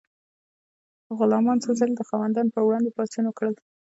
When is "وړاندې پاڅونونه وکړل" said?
2.65-3.55